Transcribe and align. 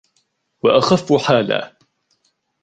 وَأَخَفُّ 0.63 1.13
حَالًا 1.13 1.77